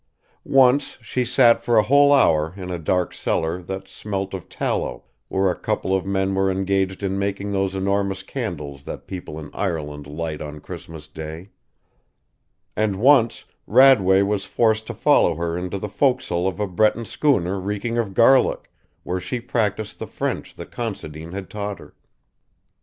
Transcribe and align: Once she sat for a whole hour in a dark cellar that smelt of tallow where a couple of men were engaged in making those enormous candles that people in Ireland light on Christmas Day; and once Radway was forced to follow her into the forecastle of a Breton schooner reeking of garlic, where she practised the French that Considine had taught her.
Once 0.43 0.97
she 1.03 1.23
sat 1.23 1.63
for 1.63 1.77
a 1.77 1.83
whole 1.83 2.11
hour 2.11 2.55
in 2.57 2.71
a 2.71 2.79
dark 2.79 3.13
cellar 3.13 3.61
that 3.61 3.87
smelt 3.87 4.33
of 4.33 4.49
tallow 4.49 5.03
where 5.27 5.51
a 5.51 5.55
couple 5.55 5.95
of 5.95 6.07
men 6.07 6.33
were 6.33 6.49
engaged 6.49 7.03
in 7.03 7.19
making 7.19 7.51
those 7.51 7.75
enormous 7.75 8.23
candles 8.23 8.83
that 8.83 9.05
people 9.05 9.37
in 9.39 9.51
Ireland 9.53 10.07
light 10.07 10.41
on 10.41 10.59
Christmas 10.59 11.07
Day; 11.07 11.51
and 12.75 12.95
once 12.95 13.45
Radway 13.67 14.23
was 14.25 14.43
forced 14.45 14.87
to 14.87 14.95
follow 14.95 15.35
her 15.35 15.55
into 15.55 15.77
the 15.77 15.87
forecastle 15.87 16.47
of 16.47 16.59
a 16.59 16.65
Breton 16.65 17.05
schooner 17.05 17.59
reeking 17.59 17.99
of 17.99 18.15
garlic, 18.15 18.71
where 19.03 19.19
she 19.19 19.39
practised 19.39 19.99
the 19.99 20.07
French 20.07 20.55
that 20.55 20.71
Considine 20.71 21.33
had 21.33 21.47
taught 21.47 21.77
her. 21.77 21.93